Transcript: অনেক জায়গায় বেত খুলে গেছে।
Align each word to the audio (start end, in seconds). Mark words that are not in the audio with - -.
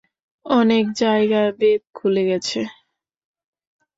অনেক 0.45 0.85
জায়গায় 0.97 1.51
বেত 1.59 1.81
খুলে 1.93 2.23
গেছে। 2.25 2.61